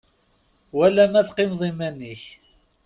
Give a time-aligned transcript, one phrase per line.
[0.77, 2.23] Wala ma teqqimeḍ iman-ik.